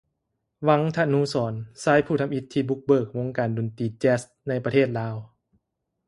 [0.67, 1.53] ວັງທະນູສອນ
[1.83, 5.15] ຊາຍຜູ້ທຳອິດທີ່ບຸກເບີກວົງການດົນຕີແຈ໊ສໃນປະເທດລາວ